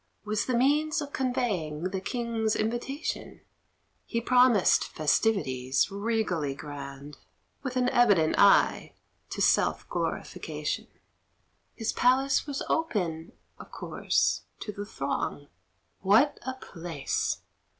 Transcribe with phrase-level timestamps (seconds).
[0.25, 3.41] Was the means of conveying the King's invitation
[4.07, 7.17] He promised festivities regally grand
[7.61, 8.95] (With an evident eye
[9.29, 10.87] to self glorification).
[11.75, 15.49] His palace was open, of course, to the throng;
[15.99, 17.37] What a place!